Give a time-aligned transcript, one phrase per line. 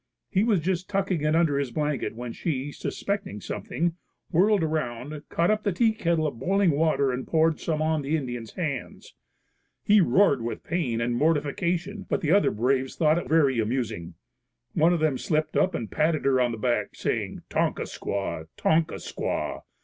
[0.31, 3.93] He was just tucking it under his blanket when she, suspecting something,
[4.31, 8.53] whirled around, caught up the teakettle of boiling water and poured some on the Indian's
[8.53, 9.13] hands.
[9.83, 14.15] He roared with pain and mortification, but the other braves thought it very amusing.
[14.73, 18.47] One of them slipped up, and patting her on the back said, "Tonka squaw!
[18.57, 19.61] Tonka squaw!"